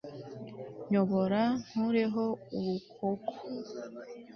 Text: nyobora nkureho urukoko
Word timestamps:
nyobora 0.91 1.41
nkureho 1.67 2.23
urukoko 2.57 3.33